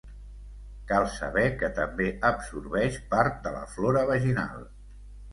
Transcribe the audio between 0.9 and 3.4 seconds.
Cal saber que també absorbeix part